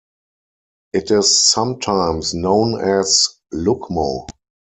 [0.93, 4.25] It is sometimes known as lucmo.